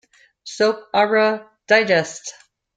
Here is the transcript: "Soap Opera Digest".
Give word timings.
"Soap 0.45 0.89
Opera 0.95 1.47
Digest". 1.67 2.33